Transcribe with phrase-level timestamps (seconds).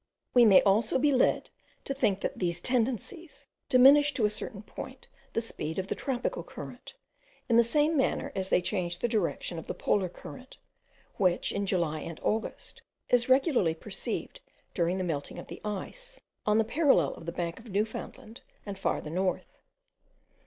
[0.33, 1.51] We may also be led
[1.85, 6.41] to think that these tendencies diminish to a certain point the speed of the tropical
[6.41, 6.95] current,
[7.47, 10.57] in the same manner as they change the direction of the polar current,
[11.17, 14.39] which in July and August, is regularly perceived
[14.73, 18.79] during the melting of the ice, on the parallel of the bank of Newfoundland, and
[18.79, 19.55] farther north.